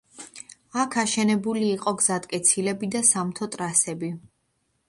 [0.83, 4.15] აქ აშენებული იყო გზატკეცილები და სამთო ტრასები.